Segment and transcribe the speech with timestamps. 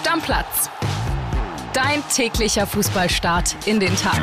[0.00, 0.70] Stammplatz.
[1.74, 4.18] Dein täglicher Fußballstart in den Tag.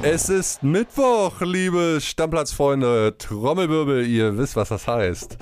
[0.00, 3.16] Es ist Mittwoch, liebe Stammplatzfreunde.
[3.18, 5.36] Trommelwirbel, ihr wisst, was das heißt.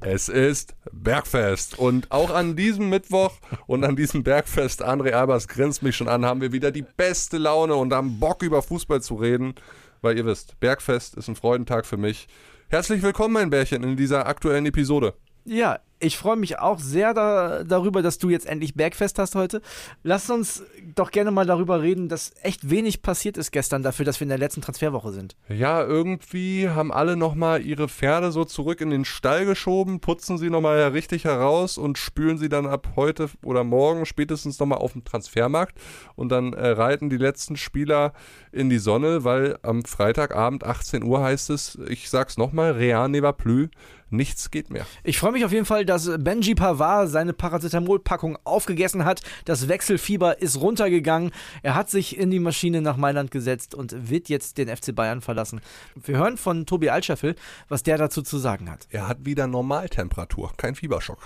[0.00, 1.76] Es ist Bergfest.
[1.76, 3.32] Und auch an diesem Mittwoch
[3.66, 7.38] und an diesem Bergfest, André Albers grinst mich schon an, haben wir wieder die beste
[7.38, 9.56] Laune und haben Bock über Fußball zu reden.
[10.02, 12.28] Weil ihr wisst, Bergfest ist ein Freudentag für mich.
[12.68, 15.14] Herzlich willkommen, mein Bärchen, in dieser aktuellen Episode.
[15.44, 19.60] Ja, ich freue mich auch sehr da, darüber, dass du jetzt endlich Bergfest hast heute.
[20.02, 20.62] Lass uns
[20.94, 24.30] doch gerne mal darüber reden, dass echt wenig passiert ist gestern dafür, dass wir in
[24.30, 25.36] der letzten Transferwoche sind.
[25.48, 30.50] Ja, irgendwie haben alle nochmal ihre Pferde so zurück in den Stall geschoben, putzen sie
[30.50, 35.04] nochmal richtig heraus und spülen sie dann ab heute oder morgen spätestens nochmal auf dem
[35.04, 35.78] Transfermarkt.
[36.14, 38.12] Und dann äh, reiten die letzten Spieler
[38.52, 43.22] in die Sonne, weil am Freitagabend 18 Uhr heißt es, ich sag's nochmal, Real ne
[43.22, 43.68] va plus,
[44.10, 44.86] nichts geht mehr.
[45.04, 49.22] Ich freue mich auf jeden Fall, dass Benji Pavard seine Paracetamol-Packung aufgegessen hat.
[49.46, 51.30] Das Wechselfieber ist runtergegangen.
[51.62, 55.20] Er hat sich in die Maschine nach Mailand gesetzt und wird jetzt den FC Bayern
[55.20, 55.60] verlassen.
[55.94, 57.36] Wir hören von Tobi Altscheffel,
[57.68, 58.86] was der dazu zu sagen hat.
[58.90, 61.18] Er hat wieder Normaltemperatur, kein Fieberschock.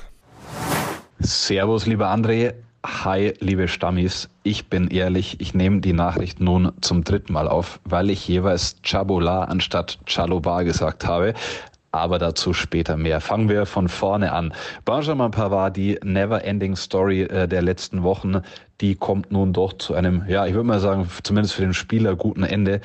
[1.19, 2.55] Servus, lieber André.
[2.85, 4.29] Hi, liebe Stammis.
[4.43, 8.77] Ich bin ehrlich, ich nehme die Nachricht nun zum dritten Mal auf, weil ich jeweils
[8.83, 11.35] Chabola anstatt Chaloba gesagt habe
[11.93, 13.21] aber dazu später mehr.
[13.21, 14.53] Fangen wir von vorne an.
[14.85, 18.41] Benjamin Pavard, die Never-Ending Story äh, der letzten Wochen,
[18.81, 22.17] die kommt nun doch zu einem, ja, ich würde mal sagen, zumindest für den Spieler
[22.17, 22.81] guten Ende.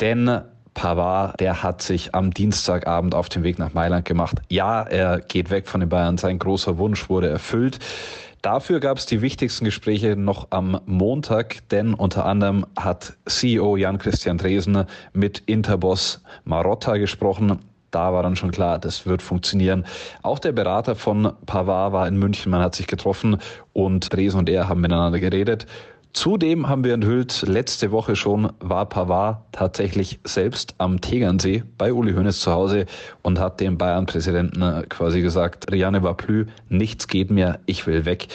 [0.00, 0.40] Denn
[0.74, 4.38] Pavard, der hat sich am Dienstagabend auf den Weg nach Mailand gemacht.
[4.48, 6.18] Ja, er geht weg von den Bayern.
[6.18, 7.78] Sein großer Wunsch wurde erfüllt.
[8.42, 14.38] Dafür gab es die wichtigsten Gespräche noch am Montag, denn unter anderem hat CEO Jan-Christian
[14.38, 17.58] Dresen mit Interboss Marotta gesprochen
[17.90, 19.84] da war dann schon klar, das wird funktionieren.
[20.22, 23.38] Auch der Berater von Pavard war in München, man hat sich getroffen
[23.72, 25.66] und Dresen und er haben miteinander geredet.
[26.16, 32.14] Zudem haben wir enthüllt, letzte Woche schon war Pavard tatsächlich selbst am Tegernsee bei Uli
[32.14, 32.86] Hoeneß zu Hause
[33.20, 38.28] und hat dem Bayern-Präsidenten quasi gesagt, Rianne war plü, nichts geht mehr, ich will weg.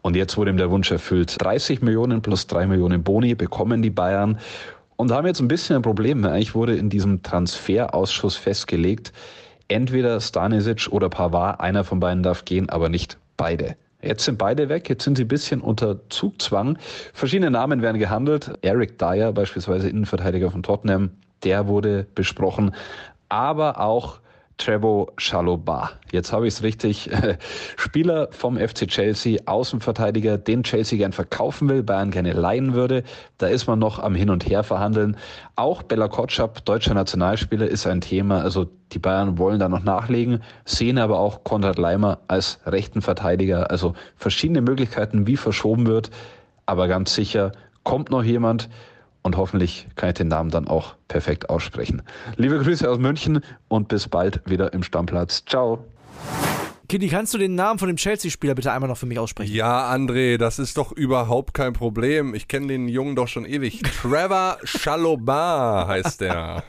[0.00, 1.36] Und jetzt wurde ihm der Wunsch erfüllt.
[1.42, 4.38] 30 Millionen plus 3 Millionen Boni bekommen die Bayern.
[4.96, 6.24] Und da haben jetzt ein bisschen ein Problem.
[6.24, 9.12] Eigentlich wurde in diesem Transferausschuss festgelegt,
[9.68, 13.76] entweder Stanisic oder Pavard, einer von beiden darf gehen, aber nicht beide.
[14.02, 16.78] Jetzt sind beide weg, jetzt sind sie ein bisschen unter Zugzwang.
[17.12, 18.52] Verschiedene Namen werden gehandelt.
[18.62, 21.10] Eric Dyer, beispielsweise Innenverteidiger von Tottenham,
[21.42, 22.74] der wurde besprochen.
[23.28, 24.20] Aber auch
[24.58, 25.90] Trevor Chalobah.
[26.12, 27.10] Jetzt habe ich es richtig.
[27.76, 33.04] Spieler vom FC Chelsea, Außenverteidiger, den Chelsea gern verkaufen will, Bayern gerne leihen würde.
[33.38, 35.16] Da ist man noch am Hin und Her verhandeln.
[35.56, 38.40] Auch Bella Kotschap, deutscher Nationalspieler, ist ein Thema.
[38.40, 43.70] Also die Bayern wollen da noch nachlegen, sehen aber auch Konrad Leimer als rechten Verteidiger.
[43.70, 46.10] Also verschiedene Möglichkeiten, wie verschoben wird.
[46.64, 47.52] Aber ganz sicher
[47.82, 48.68] kommt noch jemand
[49.26, 52.02] und hoffentlich kann ich den Namen dann auch perfekt aussprechen.
[52.36, 55.44] Liebe Grüße aus München und bis bald wieder im Stammplatz.
[55.44, 55.84] Ciao.
[56.88, 59.52] Kitty, kannst du den Namen von dem Chelsea-Spieler bitte einmal noch für mich aussprechen?
[59.52, 62.36] Ja, André, das ist doch überhaupt kein Problem.
[62.36, 63.82] Ich kenne den Jungen doch schon ewig.
[64.00, 66.62] Trevor Chalobah heißt der.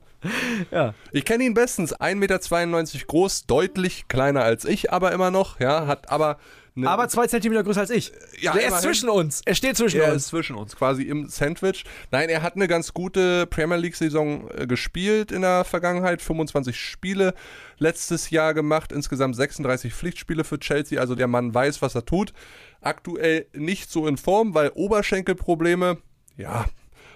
[0.70, 0.92] ja.
[1.12, 1.96] Ich kenne ihn bestens.
[1.96, 5.58] 1,92 Meter groß, deutlich kleiner als ich, aber immer noch.
[5.58, 6.36] Ja, hat aber
[6.78, 8.12] Ne, aber zwei Zentimeter größer als ich.
[8.40, 9.42] Ja, er ist zwischen uns.
[9.44, 10.12] Er steht zwischen er uns.
[10.12, 11.84] Er ist zwischen uns, quasi im Sandwich.
[12.12, 16.22] Nein, er hat eine ganz gute Premier League-Saison äh, gespielt in der Vergangenheit.
[16.22, 17.34] 25 Spiele
[17.78, 18.92] letztes Jahr gemacht.
[18.92, 21.00] Insgesamt 36 Pflichtspiele für Chelsea.
[21.00, 22.32] Also der Mann weiß, was er tut.
[22.80, 25.98] Aktuell nicht so in Form, weil Oberschenkelprobleme,
[26.36, 26.66] ja,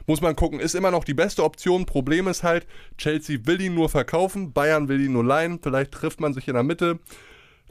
[0.07, 1.87] muss man gucken, ist immer noch die beste Option.
[1.87, 2.67] Problem ist halt,
[2.99, 5.61] Chelsea will ihn nur verkaufen, Bayern will ihn nur leihen.
[5.63, 6.99] Vielleicht trifft man sich in der Mitte.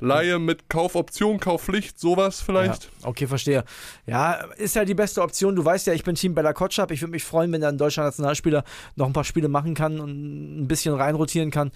[0.02, 2.86] Laie mit Kaufoption, Kaufpflicht, sowas vielleicht.
[3.02, 3.64] Ja, okay, verstehe.
[4.06, 5.56] Ja, ist ja die beste Option.
[5.56, 6.92] Du weißt ja, ich bin Team Bella Kotschap.
[6.92, 8.64] Ich würde mich freuen, wenn da ein deutscher Nationalspieler
[8.96, 11.72] noch ein paar Spiele machen kann und ein bisschen reinrotieren kann.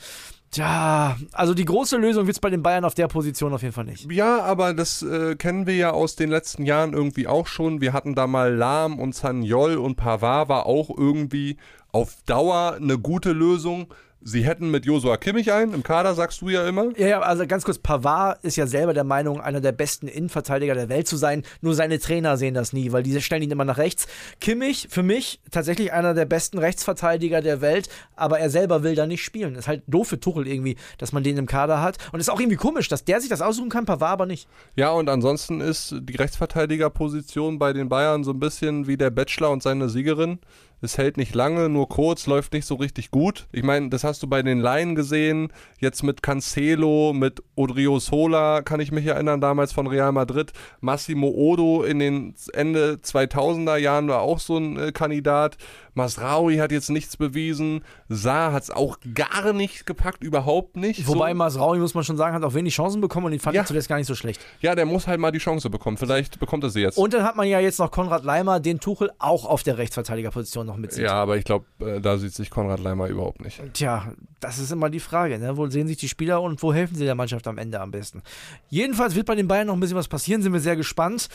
[0.51, 3.73] Tja, also die große Lösung wird es bei den Bayern auf der Position auf jeden
[3.73, 4.09] Fall nicht.
[4.11, 7.81] Ja, aber das äh, kennen wir ja aus den letzten Jahren irgendwie auch schon.
[7.81, 11.57] Wir hatten da mal Lahm und Zaniol und Pavard war auch irgendwie
[11.91, 13.93] auf Dauer eine gute Lösung.
[14.27, 16.97] Sie hätten mit Josua Kimmich einen im Kader, sagst du ja immer.
[16.97, 20.73] Ja, ja, also ganz kurz, Pavard ist ja selber der Meinung, einer der besten Innenverteidiger
[20.73, 21.43] der Welt zu sein.
[21.61, 24.07] Nur seine Trainer sehen das nie, weil diese stellen ihn immer nach rechts.
[24.41, 29.05] Kimmich, für mich tatsächlich einer der besten Rechtsverteidiger der Welt, aber er selber will da
[29.05, 29.53] nicht spielen.
[29.53, 31.99] Ist halt doof für Tuchel irgendwie, dass man den im Kader hat.
[32.11, 34.47] Und ist auch irgendwie komisch, dass der sich das aussuchen kann, Pavard aber nicht.
[34.75, 39.51] Ja, und ansonsten ist die Rechtsverteidigerposition bei den Bayern so ein bisschen wie der Bachelor
[39.51, 40.39] und seine Siegerin
[40.85, 43.47] es hält nicht lange, nur kurz, läuft nicht so richtig gut.
[43.51, 48.61] Ich meine, das hast du bei den Laien gesehen, jetzt mit Cancelo, mit Odrio Sola,
[48.61, 50.53] kann ich mich erinnern, damals von Real Madrid.
[50.79, 55.57] Massimo Odo in den Ende 2000er Jahren war auch so ein äh, Kandidat.
[55.95, 57.83] Masraoui hat jetzt nichts bewiesen.
[58.09, 61.07] Saar hat es auch gar nicht gepackt, überhaupt nicht.
[61.07, 61.37] Wobei so.
[61.37, 63.61] Masraoui, muss man schon sagen, hat auch wenig Chancen bekommen und den fand ja.
[63.61, 64.41] ich zuletzt gar nicht so schlecht.
[64.59, 65.97] Ja, der muss halt mal die Chance bekommen.
[65.97, 66.97] Vielleicht bekommt er sie jetzt.
[66.97, 70.67] Und dann hat man ja jetzt noch Konrad Leimer, den Tuchel auch auf der Rechtsverteidigerposition
[70.67, 71.05] noch mitzieht.
[71.05, 73.61] Ja, aber ich glaube, äh, da sieht sich Konrad Leimer überhaupt nicht.
[73.73, 75.39] Tja, das ist immer die Frage.
[75.39, 75.55] Ne?
[75.55, 78.21] Wo sehen sich die Spieler und wo helfen sie der Mannschaft am Ende am besten?
[78.69, 81.29] Jedenfalls wird bei den Bayern noch ein bisschen was passieren, sind wir sehr gespannt.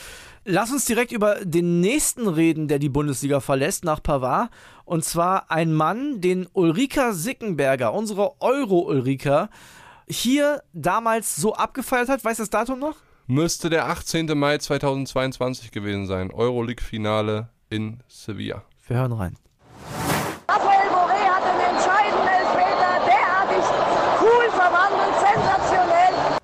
[0.45, 4.50] Lass uns direkt über den nächsten reden, der die Bundesliga verlässt, nach Pavard.
[4.85, 9.49] Und zwar ein Mann, den Ulrika Sickenberger, unsere Euro-Ulrika,
[10.07, 12.23] hier damals so abgefeiert hat.
[12.23, 12.95] Weißt du das Datum noch?
[13.27, 14.37] Müsste der 18.
[14.37, 16.31] Mai 2022 gewesen sein.
[16.31, 18.63] Euroleague-Finale in Sevilla.
[18.87, 19.37] Wir hören rein.
[20.47, 23.63] Raphael Boré hat den entscheidenden Elfmeter derartig
[24.19, 26.39] cool verwandelt, sensationell.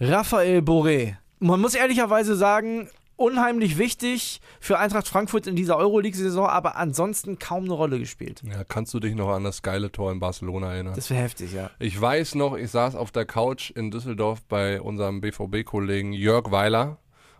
[0.00, 2.88] Raphael Boré man muss ehrlicherweise sagen,
[3.18, 8.42] unheimlich wichtig für Eintracht Frankfurt in dieser Euroleague-Saison, aber ansonsten kaum eine Rolle gespielt.
[8.44, 10.94] Ja, kannst du dich noch an das geile Tor in Barcelona erinnern?
[10.94, 11.70] Das wäre heftig, ja.
[11.78, 16.98] Ich weiß noch, ich saß auf der Couch in Düsseldorf bei unserem BVB-Kollegen Jörg Weiler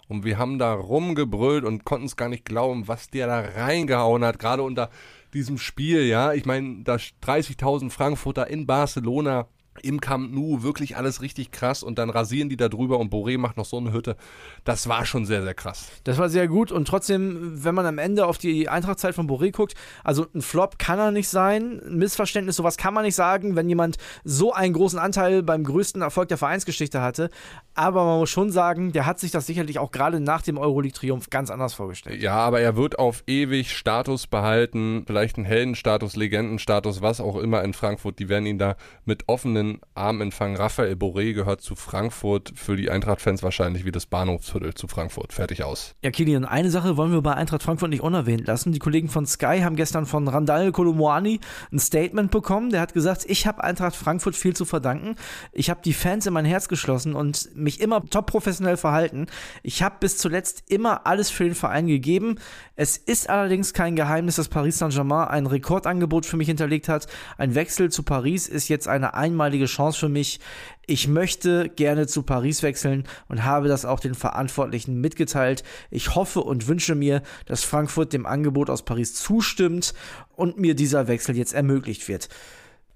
[0.08, 4.24] und wir haben da rumgebrüllt und konnten es gar nicht glauben, was der da reingehauen
[4.24, 4.90] hat, gerade unter
[5.32, 6.32] diesem Spiel, ja.
[6.32, 9.46] Ich meine, da 30.000 Frankfurter in Barcelona
[9.82, 13.38] im Camp Nou wirklich alles richtig krass und dann rasieren die da drüber und Boré
[13.38, 14.16] macht noch so eine Hütte.
[14.64, 15.88] Das war schon sehr, sehr krass.
[16.04, 19.52] Das war sehr gut und trotzdem, wenn man am Ende auf die Eintrachtzeit von Boré
[19.52, 23.56] guckt, also ein Flop kann er nicht sein, ein Missverständnis, sowas kann man nicht sagen,
[23.56, 27.30] wenn jemand so einen großen Anteil beim größten Erfolg der Vereinsgeschichte hatte.
[27.74, 31.30] Aber man muss schon sagen, der hat sich das sicherlich auch gerade nach dem Euroleague-Triumph
[31.30, 32.20] ganz anders vorgestellt.
[32.20, 37.62] Ja, aber er wird auf ewig Status behalten, vielleicht einen Heldenstatus, Legendenstatus, was auch immer
[37.62, 38.18] in Frankfurt.
[38.18, 40.56] Die werden ihn da mit offenen offenen Arm empfangen.
[40.56, 45.32] Raphael Boré gehört zu Frankfurt, für die Eintracht-Fans wahrscheinlich wie das Bahnhofsviertel zu Frankfurt.
[45.32, 45.94] Fertig aus.
[46.02, 48.72] Ja, Kilian, eine Sache wollen wir bei Eintracht Frankfurt nicht unerwähnt lassen.
[48.72, 51.40] Die Kollegen von Sky haben gestern von Randall Kolomoani
[51.72, 52.70] ein Statement bekommen.
[52.70, 55.16] Der hat gesagt, ich habe Eintracht Frankfurt viel zu verdanken.
[55.52, 59.26] Ich habe die Fans in mein Herz geschlossen und mich immer top professionell verhalten.
[59.62, 62.36] Ich habe bis zuletzt immer alles für den Verein gegeben.
[62.76, 67.06] Es ist allerdings kein Geheimnis, dass Paris Saint-Germain ein Rekordangebot für mich hinterlegt hat.
[67.36, 70.40] Ein Wechsel zu Paris ist jetzt eine einmalige einmalige Chance für mich.
[70.86, 75.64] Ich möchte gerne zu Paris wechseln und habe das auch den Verantwortlichen mitgeteilt.
[75.90, 79.94] Ich hoffe und wünsche mir, dass Frankfurt dem Angebot aus Paris zustimmt
[80.36, 82.28] und mir dieser Wechsel jetzt ermöglicht wird.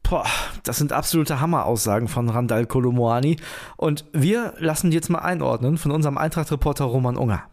[0.03, 0.27] Boah,
[0.65, 3.37] das sind absolute Hammeraussagen von Randall Kolomoani.
[3.77, 7.45] Und wir lassen jetzt mal einordnen von unserem Eintracht-Reporter Roman Unger.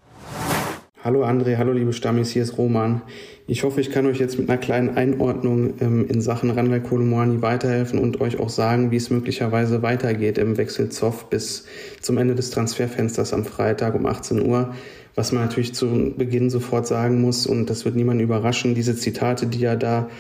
[1.10, 3.02] Hallo André, hallo liebe Stammis, hier ist Roman.
[3.48, 7.42] Ich hoffe, ich kann euch jetzt mit einer kleinen Einordnung ähm, in Sachen Randall Kolumani
[7.42, 11.66] weiterhelfen und euch auch sagen, wie es möglicherweise weitergeht im Wechsel Zoff bis
[12.00, 14.76] zum Ende des Transferfensters am Freitag um 18 Uhr.
[15.16, 19.48] Was man natürlich zu Beginn sofort sagen muss, und das wird niemanden überraschen, diese Zitate,
[19.48, 20.12] die er da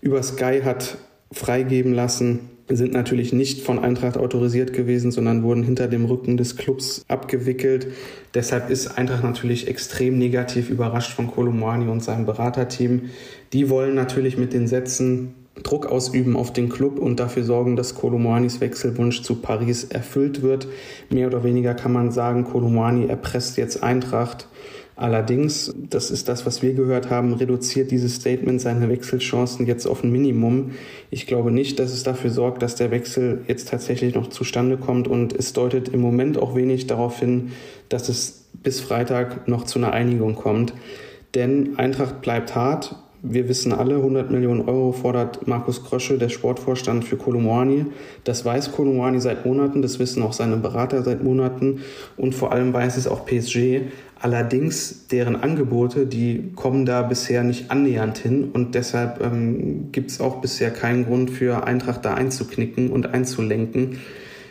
[0.00, 0.96] über Sky hat
[1.30, 6.56] freigeben lassen, sind natürlich nicht von Eintracht autorisiert gewesen, sondern wurden hinter dem Rücken des
[6.56, 7.88] Clubs abgewickelt.
[8.34, 13.10] Deshalb ist Eintracht natürlich extrem negativ überrascht von Kolomani und seinem Beraterteam.
[13.52, 17.94] Die wollen natürlich mit den Sätzen Druck ausüben auf den Club und dafür sorgen, dass
[17.94, 20.68] Kolomoanis Wechselwunsch zu Paris erfüllt wird.
[21.10, 24.46] Mehr oder weniger kann man sagen, Kolomoani erpresst jetzt Eintracht
[25.00, 30.04] Allerdings, das ist das, was wir gehört haben, reduziert dieses Statement seine Wechselchancen jetzt auf
[30.04, 30.72] ein Minimum.
[31.10, 35.08] Ich glaube nicht, dass es dafür sorgt, dass der Wechsel jetzt tatsächlich noch zustande kommt
[35.08, 37.52] und es deutet im Moment auch wenig darauf hin,
[37.88, 40.74] dass es bis Freitag noch zu einer Einigung kommt.
[41.34, 42.96] Denn Eintracht bleibt hart.
[43.22, 47.84] Wir wissen alle, 100 Millionen Euro fordert Markus Krösche, der Sportvorstand für Kolumani.
[48.24, 51.80] Das weiß Kolumani seit Monaten, das wissen auch seine Berater seit Monaten
[52.16, 53.82] und vor allem weiß es auch PSG.
[54.18, 60.20] Allerdings deren Angebote, die kommen da bisher nicht annähernd hin und deshalb ähm, gibt es
[60.22, 63.98] auch bisher keinen Grund für Eintracht da einzuknicken und einzulenken.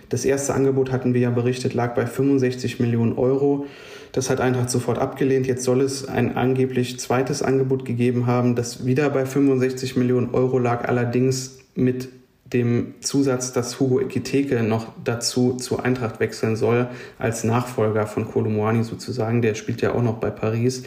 [0.10, 3.66] Das erste Angebot hatten wir ja berichtet, lag bei 65 Millionen Euro.
[4.12, 5.48] Das hat Eintracht sofort abgelehnt.
[5.48, 10.58] Jetzt soll es ein angeblich zweites Angebot gegeben haben, das wieder bei 65 Millionen Euro
[10.58, 12.10] lag, allerdings mit
[12.46, 16.88] dem Zusatz, dass Hugo Ekiteke noch dazu zu Eintracht wechseln soll,
[17.20, 19.42] als Nachfolger von Kolomoani sozusagen.
[19.42, 20.84] Der spielt ja auch noch bei Paris.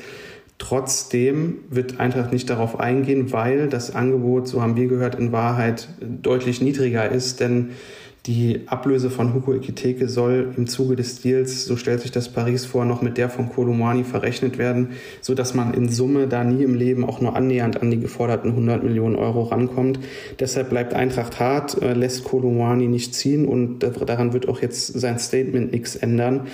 [0.59, 5.89] Trotzdem wird Eintracht nicht darauf eingehen, weil das Angebot, so haben wir gehört, in Wahrheit
[6.01, 7.71] deutlich niedriger ist, denn
[8.27, 12.65] Die Ablöse von Hugo Ekiteke soll im Zuge des Deals, so stellt sich das Paris
[12.65, 16.77] vor, noch mit der von Kolomani verrechnet werden, sodass man in Summe da nie im
[16.77, 19.99] Leben auch nur annähernd an die geforderten 100 Millionen Euro rankommt.
[20.39, 25.19] Deshalb bleibt Eintracht hart, äh, lässt Kolomani nicht ziehen und daran wird auch jetzt sein
[25.19, 26.47] Statement nichts ändern.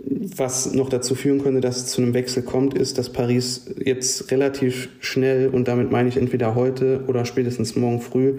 [0.00, 4.30] Was noch dazu führen könnte, dass es zu einem Wechsel kommt, ist, dass Paris jetzt
[4.30, 8.34] relativ schnell, und damit meine ich entweder heute oder spätestens morgen früh,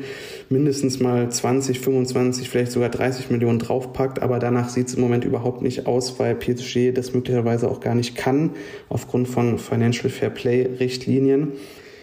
[0.47, 4.21] mindestens mal 20, 25, vielleicht sogar 30 Millionen draufpackt.
[4.21, 7.95] Aber danach sieht es im Moment überhaupt nicht aus, weil PSG das möglicherweise auch gar
[7.95, 8.51] nicht kann,
[8.87, 11.49] aufgrund von Financial Fair Play Richtlinien.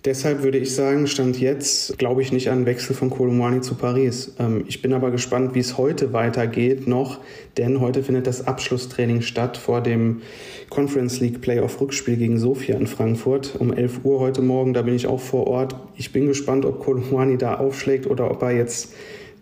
[0.06, 4.36] Deshalb würde ich sagen, Stand jetzt glaube ich nicht an Wechsel von Kolomani zu Paris.
[4.38, 7.18] Ähm, ich bin aber gespannt, wie es heute weitergeht noch,
[7.56, 10.22] denn heute findet das Abschlusstraining statt vor dem
[10.70, 14.74] Conference League Playoff Rückspiel gegen Sofia in Frankfurt um 11 Uhr heute Morgen.
[14.74, 15.74] Da bin ich auch vor Ort.
[15.96, 18.94] Ich bin gespannt, ob Kolomani da aufschlägt oder ob er jetzt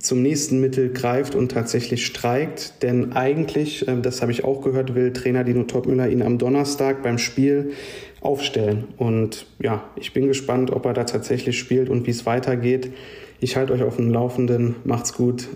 [0.05, 2.83] zum nächsten Mittel greift und tatsächlich streikt.
[2.83, 7.03] Denn eigentlich, ähm, das habe ich auch gehört, will Trainer Dino Topmüller ihn am Donnerstag
[7.03, 7.73] beim Spiel
[8.21, 8.85] aufstellen.
[8.97, 12.93] Und ja, ich bin gespannt, ob er da tatsächlich spielt und wie es weitergeht.
[13.41, 14.77] Ich halte euch auf dem Laufenden.
[14.85, 15.49] Macht's gut.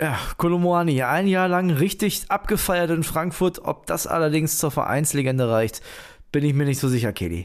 [0.00, 3.60] Ja, Kolomoani, ein Jahr lang richtig abgefeiert in Frankfurt.
[3.64, 5.80] Ob das allerdings zur Vereinslegende reicht,
[6.32, 7.44] bin ich mir nicht so sicher, Kelly.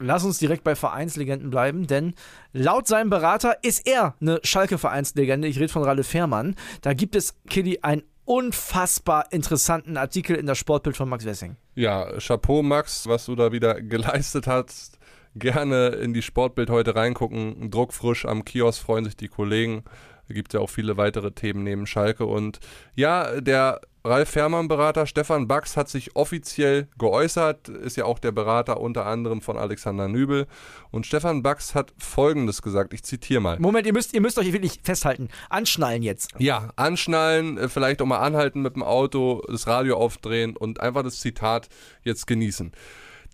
[0.00, 2.14] Lass uns direkt bei Vereinslegenden bleiben, denn
[2.52, 5.48] laut seinem Berater ist er eine Schalke-Vereinslegende.
[5.48, 6.54] Ich rede von Ralle Fährmann.
[6.82, 11.56] Da gibt es, Kitty, einen unfassbar interessanten Artikel in der Sportbild von Max Wessing.
[11.74, 14.98] Ja, Chapeau, Max, was du da wieder geleistet hast.
[15.34, 17.70] Gerne in die Sportbild heute reingucken.
[17.70, 19.82] Druckfrisch am Kiosk freuen sich die Kollegen.
[20.28, 22.26] Gibt ja auch viele weitere Themen neben Schalke.
[22.26, 22.60] Und
[22.94, 28.80] ja, der Ralf Fährmann-Berater Stefan Bax hat sich offiziell geäußert, ist ja auch der Berater
[28.80, 30.46] unter anderem von Alexander Nübel.
[30.90, 33.58] Und Stefan Bax hat Folgendes gesagt, ich zitiere mal.
[33.58, 35.28] Moment, ihr müsst, ihr müsst euch wirklich festhalten.
[35.50, 36.30] Anschnallen jetzt.
[36.38, 41.02] Ja, anschnallen, äh, vielleicht auch mal anhalten mit dem Auto, das Radio aufdrehen und einfach
[41.02, 41.68] das Zitat
[42.02, 42.72] jetzt genießen.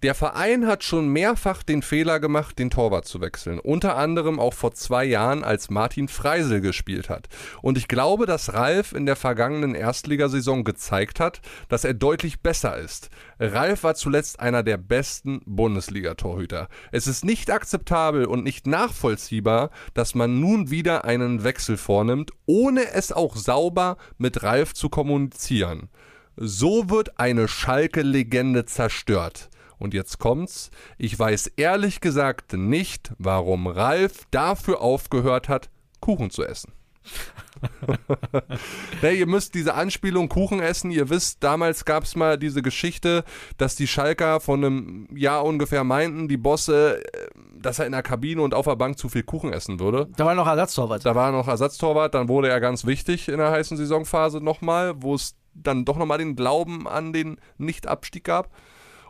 [0.05, 3.59] Der Verein hat schon mehrfach den Fehler gemacht, den Torwart zu wechseln.
[3.59, 7.31] Unter anderem auch vor zwei Jahren, als Martin Freisel gespielt hat.
[7.63, 12.77] Und ich glaube, dass Ralf in der vergangenen Erstligasaison gezeigt hat, dass er deutlich besser
[12.77, 13.09] ist.
[13.41, 16.69] Ralf war zuletzt einer der besten Bundesliga-Torhüter.
[16.93, 22.93] Es ist nicht akzeptabel und nicht nachvollziehbar, dass man nun wieder einen Wechsel vornimmt, ohne
[22.93, 25.89] es auch sauber mit Ralf zu kommunizieren.
[26.37, 29.49] So wird eine Schalke-Legende zerstört.
[29.79, 30.71] Und jetzt kommt's.
[30.99, 36.73] Ich weiß ehrlich gesagt nicht, warum Ralf dafür aufgehört hat, Kuchen zu essen.
[39.01, 40.91] hey, ihr müsst diese Anspielung Kuchen essen.
[40.91, 43.25] Ihr wisst, damals gab es mal diese Geschichte,
[43.59, 47.29] dass die Schalker von einem Jahr ungefähr meinten, die Bosse, äh,
[47.59, 50.09] dass er in der Kabine und auf der Bank zu viel Kuchen essen würde.
[50.17, 51.05] Da war noch Ersatztorwart.
[51.05, 52.15] Da war noch Ersatztorwart.
[52.15, 56.19] Dann wurde er ganz wichtig in der heißen Saisonphase nochmal, wo es dann doch nochmal
[56.19, 58.51] den Glauben an den Nicht-Abstieg gab.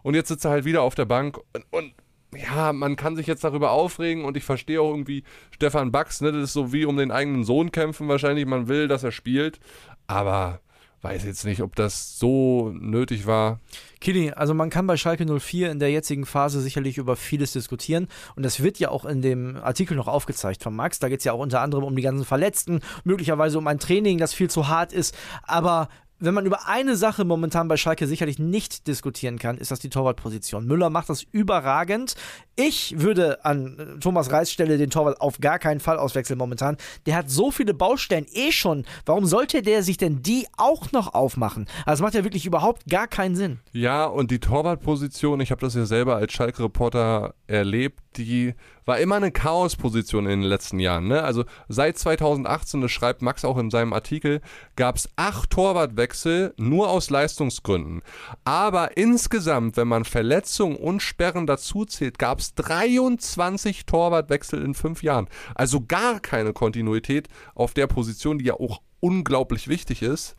[0.04, 1.94] Und jetzt sitzt er halt wieder auf der Bank und, und
[2.36, 6.30] ja, man kann sich jetzt darüber aufregen und ich verstehe auch irgendwie Stefan Bax, ne,
[6.30, 9.60] das ist so wie um den eigenen Sohn kämpfen wahrscheinlich, man will, dass er spielt,
[10.06, 10.60] aber
[11.00, 13.60] weiß jetzt nicht, ob das so nötig war.
[14.00, 18.08] Kili, also man kann bei Schalke 04 in der jetzigen Phase sicherlich über vieles diskutieren
[18.36, 20.98] und das wird ja auch in dem Artikel noch aufgezeigt von Max.
[20.98, 24.18] Da geht es ja auch unter anderem um die ganzen Verletzten, möglicherweise um ein Training,
[24.18, 25.16] das viel zu hart ist.
[25.42, 25.88] Aber
[26.24, 29.90] wenn man über eine Sache momentan bei Schalke sicherlich nicht diskutieren kann, ist das die
[29.90, 30.66] Torwartposition.
[30.66, 32.14] Müller macht das überragend.
[32.56, 36.76] Ich würde an äh, Thomas Reis Stelle den Torwart auf gar keinen Fall auswechseln momentan.
[37.06, 38.84] Der hat so viele Baustellen eh schon.
[39.06, 41.66] Warum sollte der sich denn die auch noch aufmachen?
[41.86, 43.58] Also das macht ja wirklich überhaupt gar keinen Sinn.
[43.72, 49.16] Ja, und die Torwartposition, ich habe das ja selber als Schalke-Reporter erlebt, die war immer
[49.16, 51.08] eine Chaosposition in den letzten Jahren.
[51.08, 51.22] Ne?
[51.22, 54.40] Also seit 2018, das schreibt Max auch in seinem Artikel,
[54.76, 58.02] gab es acht Torwartwechsel nur aus Leistungsgründen.
[58.44, 65.28] Aber insgesamt, wenn man Verletzungen und Sperren dazuzählt, gab es 23 Torwartwechsel in fünf Jahren.
[65.54, 70.36] Also gar keine Kontinuität auf der Position, die ja auch unglaublich wichtig ist.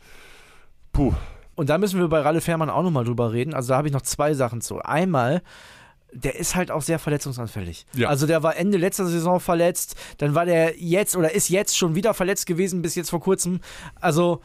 [0.92, 1.14] Puh.
[1.56, 3.54] Und da müssen wir bei Ralle Fährmann auch nochmal drüber reden.
[3.54, 4.80] Also da habe ich noch zwei Sachen zu.
[4.80, 5.42] Einmal,
[6.16, 7.86] der ist halt auch sehr verletzungsanfällig.
[7.94, 8.08] Ja.
[8.08, 11.94] Also der war Ende letzter Saison verletzt, dann war der jetzt oder ist jetzt schon
[11.94, 13.60] wieder verletzt gewesen bis jetzt vor kurzem.
[14.00, 14.42] Also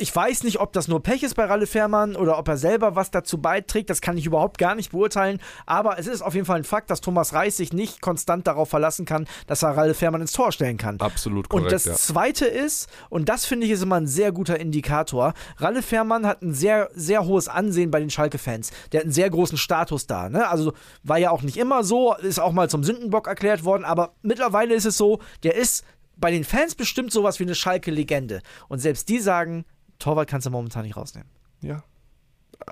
[0.00, 2.96] ich weiß nicht, ob das nur Pech ist bei Ralle Fährmann oder ob er selber
[2.96, 3.90] was dazu beiträgt.
[3.90, 5.40] Das kann ich überhaupt gar nicht beurteilen.
[5.66, 8.70] Aber es ist auf jeden Fall ein Fakt, dass Thomas Reis sich nicht konstant darauf
[8.70, 10.98] verlassen kann, dass er Ralle Fährmann ins Tor stellen kann.
[11.00, 11.66] Absolut korrekt.
[11.66, 11.92] Und das ja.
[11.92, 16.40] Zweite ist, und das finde ich ist immer ein sehr guter Indikator, Ralle Fährmann hat
[16.40, 18.70] ein sehr, sehr hohes Ansehen bei den Schalke-Fans.
[18.92, 20.30] Der hat einen sehr großen Status da.
[20.30, 20.48] Ne?
[20.48, 24.14] Also war ja auch nicht immer so, ist auch mal zum Sündenbock erklärt worden, aber
[24.22, 25.84] mittlerweile ist es so, der ist
[26.16, 28.40] bei den Fans bestimmt sowas wie eine Schalke-Legende.
[28.68, 29.64] Und selbst die sagen,
[30.00, 31.30] Torwart kannst du momentan nicht rausnehmen.
[31.62, 31.84] Ja.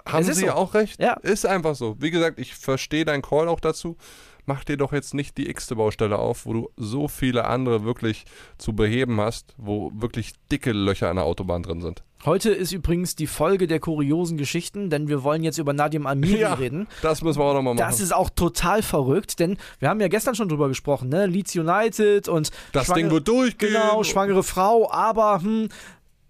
[0.07, 0.51] Haben Sie so.
[0.51, 1.01] auch recht?
[1.01, 1.15] Ja.
[1.15, 1.97] Ist einfach so.
[2.01, 3.97] Wie gesagt, ich verstehe deinen Call auch dazu.
[4.45, 8.25] Mach dir doch jetzt nicht die x-te Baustelle auf, wo du so viele andere wirklich
[8.57, 12.03] zu beheben hast, wo wirklich dicke Löcher an der Autobahn drin sind.
[12.25, 16.45] Heute ist übrigens die Folge der kuriosen Geschichten, denn wir wollen jetzt über Nadim Amiri
[16.45, 16.89] reden.
[17.03, 17.87] das müssen wir auch nochmal machen.
[17.87, 21.27] Das ist auch total verrückt, denn wir haben ja gestern schon drüber gesprochen, ne?
[21.27, 23.75] Leeds United und das Ding wird durchgehen.
[23.75, 25.69] Genau, schwangere Frau, aber hm,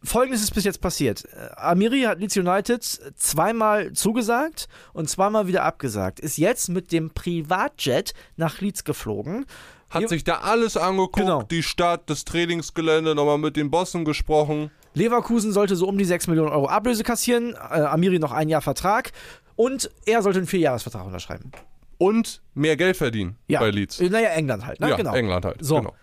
[0.08, 1.24] Folgendes ist bis jetzt passiert.
[1.26, 2.82] Äh, Amiri hat Leeds United
[3.16, 6.18] zweimal zugesagt und zweimal wieder abgesagt.
[6.20, 9.46] Ist jetzt mit dem Privatjet nach Leeds geflogen.
[9.90, 11.42] Hat sich da alles angeguckt, Genau.
[11.44, 14.70] die Stadt, das Trainingsgelände, nochmal mit den Bossen gesprochen.
[14.94, 17.54] Leverkusen sollte so um die 6 Millionen Euro Ablöse kassieren.
[17.54, 19.12] Äh, Amiri noch ein Jahr Vertrag.
[19.56, 21.52] Und er sollte einen Vierjahresvertrag unterschreiben.
[21.96, 23.60] Und mehr Geld verdienen Ja.
[23.60, 23.98] bei Leeds.
[24.00, 24.78] Äh, Naja, England halt.
[24.80, 24.90] Ne?
[24.90, 25.14] ja, genau.
[25.14, 25.64] England halt.
[25.64, 25.76] So.
[25.76, 25.94] Genau.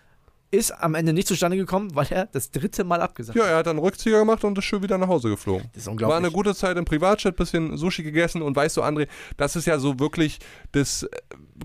[0.51, 3.45] Ist am Ende nicht zustande gekommen, weil er das dritte Mal abgesagt hat.
[3.45, 5.69] Ja, er hat dann Rückzieher gemacht und ist schön wieder nach Hause geflogen.
[5.73, 6.11] Das ist unglaublich.
[6.11, 9.65] War eine gute Zeit im Privatjet, bisschen Sushi gegessen und weißt du, André, das ist
[9.65, 10.39] ja so wirklich
[10.71, 11.07] das äh,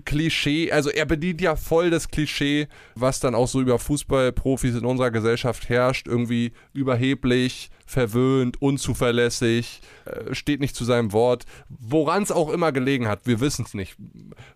[0.05, 4.85] Klischee, also er bedient ja voll das Klischee, was dann auch so über Fußballprofis in
[4.85, 12.31] unserer Gesellschaft herrscht, irgendwie überheblich, verwöhnt, unzuverlässig, äh, steht nicht zu seinem Wort, woran es
[12.31, 13.97] auch immer gelegen hat, wir wissen es nicht.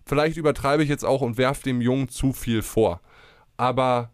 [0.04, 3.00] Vielleicht übertreibe ich jetzt auch und werfe dem Jungen zu viel vor,
[3.56, 4.10] aber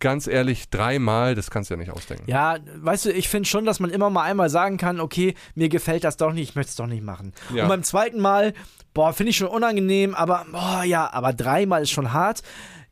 [0.00, 2.24] ganz ehrlich, dreimal, das kannst du ja nicht ausdenken.
[2.30, 5.68] Ja, weißt du, ich finde schon, dass man immer mal einmal sagen kann, okay, mir
[5.68, 7.32] gefällt das doch nicht, ich möchte es doch nicht machen.
[7.54, 7.64] Ja.
[7.64, 8.52] Und beim zweiten Mal,
[8.94, 12.42] boah, finde ich schon unangenehm, aber boah, ja, aber dreimal ist schon hart.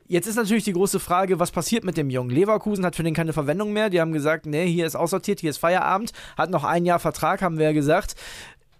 [0.07, 2.29] Jetzt ist natürlich die große Frage, was passiert mit dem Jungen?
[2.29, 3.89] Leverkusen hat für den keine Verwendung mehr.
[3.89, 6.11] Die haben gesagt, nee, hier ist aussortiert, hier ist Feierabend.
[6.37, 8.13] Hat noch ein Jahr Vertrag, haben wir ja gesagt.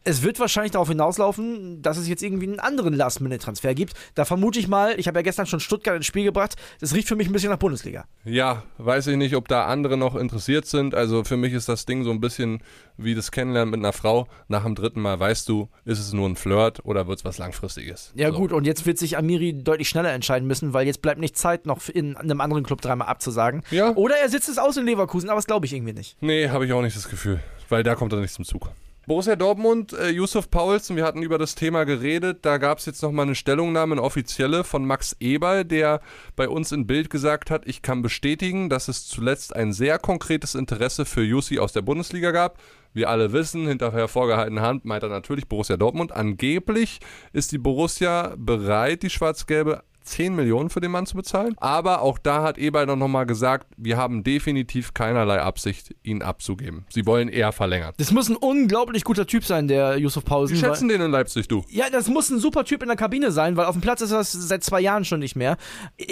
[0.07, 3.93] Es wird wahrscheinlich darauf hinauslaufen, dass es jetzt irgendwie einen anderen Last-Minute-Transfer gibt.
[4.13, 7.07] Da vermute ich mal, ich habe ja gestern schon Stuttgart ins Spiel gebracht, das riecht
[7.07, 8.05] für mich ein bisschen nach Bundesliga.
[8.23, 10.93] Ja, weiß ich nicht, ob da andere noch interessiert sind.
[10.93, 12.61] Also für mich ist das Ding so ein bisschen
[12.97, 14.27] wie das Kennenlernen mit einer Frau.
[14.47, 17.39] Nach dem dritten Mal weißt du, ist es nur ein Flirt oder wird es was
[17.39, 18.13] Langfristiges.
[18.15, 18.37] Ja so.
[18.37, 21.65] gut, und jetzt wird sich Amiri deutlich schneller entscheiden müssen, weil jetzt bleibt nicht Zeit,
[21.65, 23.63] noch in einem anderen Club dreimal abzusagen.
[23.71, 23.95] Ja.
[23.95, 26.15] Oder er sitzt es aus in Leverkusen, aber das glaube ich irgendwie nicht.
[26.21, 27.39] Nee, habe ich auch nicht das Gefühl,
[27.69, 28.69] weil da kommt er nicht zum Zug.
[29.07, 32.39] Borussia Dortmund, äh, Yusuf Paulsen, wir hatten über das Thema geredet.
[32.41, 36.01] Da gab es jetzt nochmal eine Stellungnahme, eine offizielle von Max Eberl, der
[36.35, 40.55] bei uns in Bild gesagt hat, ich kann bestätigen, dass es zuletzt ein sehr konkretes
[40.55, 42.57] Interesse für Jussi aus der Bundesliga gab.
[42.93, 46.11] Wir alle wissen, hinter hervorgehaltener Hand meint er natürlich Borussia Dortmund.
[46.11, 46.99] Angeblich
[47.31, 51.55] ist die Borussia bereit, die Schwarz-Gelbe 10 Millionen für den Mann zu bezahlen.
[51.57, 56.85] Aber auch da hat Eberl dann nochmal gesagt, wir haben definitiv keinerlei Absicht, ihn abzugeben.
[56.89, 57.93] Sie wollen eher verlängern.
[57.97, 60.55] Das muss ein unglaublich guter Typ sein, der Yusuf Pausen.
[60.55, 61.63] Weil- schätzen den in Leipzig, du?
[61.69, 64.11] Ja, das muss ein super Typ in der Kabine sein, weil auf dem Platz ist
[64.11, 65.57] das seit zwei Jahren schon nicht mehr.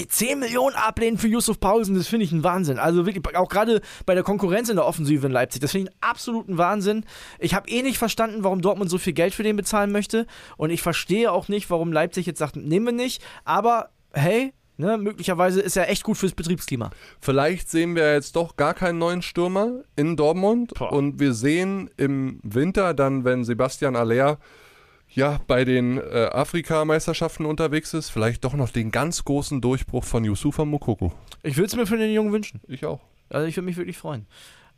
[0.09, 2.79] 10 Millionen ablehnen für Yusuf Paulsen, das finde ich ein Wahnsinn.
[2.79, 5.95] Also wirklich, auch gerade bei der Konkurrenz in der Offensive in Leipzig, das finde ich
[6.03, 7.05] einen absoluten Wahnsinn.
[7.39, 10.25] Ich habe eh nicht verstanden, warum Dortmund so viel Geld für den bezahlen möchte.
[10.57, 13.21] Und ich verstehe auch nicht, warum Leipzig jetzt sagt, nehmen wir nicht.
[13.45, 13.82] Aber
[14.13, 14.97] hey, Ne?
[14.97, 16.89] Möglicherweise ist er echt gut fürs Betriebsklima.
[17.21, 20.91] Vielleicht sehen wir jetzt doch gar keinen neuen Stürmer in Dortmund Boah.
[20.91, 24.39] und wir sehen im Winter dann, wenn Sebastian Aller
[25.09, 30.25] ja bei den äh, Afrikameisterschaften unterwegs ist, vielleicht doch noch den ganz großen Durchbruch von
[30.25, 31.13] Yusufa Mokoko.
[31.43, 32.59] Ich würde es mir für den Jungen wünschen.
[32.67, 32.99] Ich auch.
[33.29, 34.25] Also ich würde mich wirklich freuen.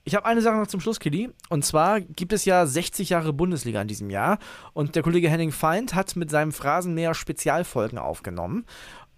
[0.08, 1.32] Ich habe eine Sache noch zum Schluss, Kili.
[1.50, 4.38] Und zwar gibt es ja 60 Jahre Bundesliga in diesem Jahr.
[4.74, 8.66] Und der Kollege Henning Feind hat mit seinem Phrasenmäher Spezialfolgen aufgenommen.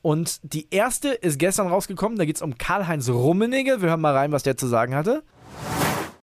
[0.07, 2.17] Und die erste ist gestern rausgekommen.
[2.17, 3.81] Da geht es um Karl-Heinz Rummenigge.
[3.81, 5.21] Wir hören mal rein, was der zu sagen hatte.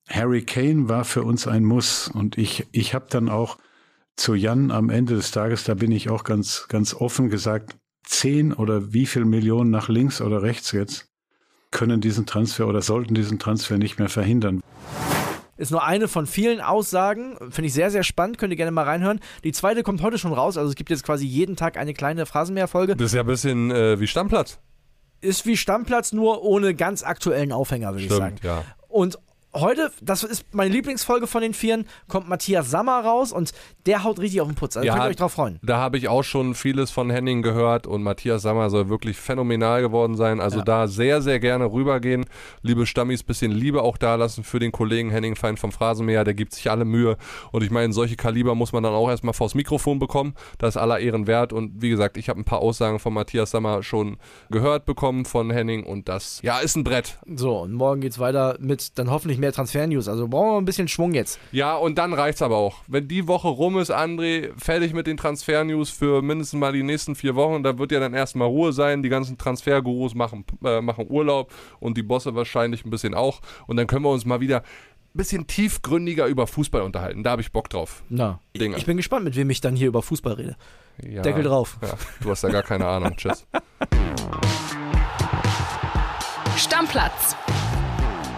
[0.09, 2.09] Harry Kane war für uns ein Muss.
[2.09, 3.59] Und ich, ich habe dann auch
[4.16, 8.55] zu Jan am Ende des Tages, da bin ich auch ganz, ganz offen gesagt, zehn
[8.55, 11.11] oder wie viel Millionen nach links oder rechts jetzt
[11.70, 14.62] können diesen Transfer oder sollten diesen Transfer nicht mehr verhindern.
[15.57, 17.37] Ist nur eine von vielen Aussagen.
[17.51, 18.38] Finde ich sehr, sehr spannend.
[18.38, 19.21] Könnt ihr gerne mal reinhören.
[19.45, 20.57] Die zweite kommt heute schon raus.
[20.57, 22.97] Also es gibt jetzt quasi jeden Tag eine kleine Phrasenmäher-Folge.
[22.97, 24.59] Das ist ja ein bisschen äh, wie Stammplatz.
[25.21, 28.37] Ist wie Stammplatz, nur ohne ganz aktuellen Aufhänger, würde ich sagen.
[28.43, 28.64] Ja.
[28.88, 29.19] Und
[29.55, 33.53] heute, das ist meine Lieblingsfolge von den Vieren, kommt Matthias Sammer raus und
[33.87, 34.77] der haut richtig auf den Putz.
[34.77, 35.59] Also Ja, könnt ihr euch drauf freuen.
[35.62, 39.83] Da habe ich auch schon vieles von Henning gehört und Matthias Sammer soll wirklich phänomenal
[39.83, 40.40] geworden sein.
[40.40, 42.27] Also da sehr, sehr gerne rübergehen.
[42.62, 46.25] Liebe Stammis, bisschen Liebe auch da lassen für den Kollegen Henning Feind vom Phrasenmäher.
[46.25, 47.17] Der gibt sich alle Mühe.
[47.53, 50.35] Und ich meine, solche Kaliber muss man dann auch erstmal vors Mikrofon bekommen.
[50.59, 51.53] Das ist aller Ehren wert.
[51.53, 54.17] Und wie gesagt, ich habe ein paar Aussagen von Matthias Sammer schon
[54.51, 57.19] gehört bekommen von Henning und das, ja, ist ein Brett.
[57.35, 60.09] So, und morgen geht's weiter mit dann hoffentlich mehr Transfer-News.
[60.09, 61.38] Also brauchen wir ein bisschen Schwung jetzt.
[61.52, 62.78] Ja, und dann reicht's aber auch.
[62.87, 67.14] Wenn die Woche rum ist, André, fertig mit den Transfer-News für mindestens mal die nächsten
[67.14, 69.02] vier Wochen, da wird ja dann erstmal Ruhe sein.
[69.02, 73.40] Die ganzen Transfergurus machen, äh, machen Urlaub und die Bosse wahrscheinlich ein bisschen auch.
[73.66, 77.22] Und dann können wir uns mal wieder ein bisschen tiefgründiger über Fußball unterhalten.
[77.22, 78.02] Da habe ich Bock drauf.
[78.09, 78.76] Na, Dinge.
[78.76, 80.57] ich bin gespannt, mit wem ich dann hier über Fußball rede.
[81.02, 81.78] Ja, Deckel drauf.
[81.83, 83.14] Ja, du hast da gar keine Ahnung.
[83.16, 83.46] Tschüss.
[86.57, 87.37] Stammplatz.